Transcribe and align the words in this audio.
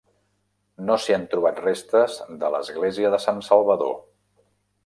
No 0.87 0.95
s'hi 1.03 1.15
han 1.17 1.27
trobat 1.33 1.61
restes 1.65 2.17
de 2.45 2.51
l'església 2.57 3.15
de 3.17 3.23
Sant 3.29 3.47
Salvador. 3.53 3.97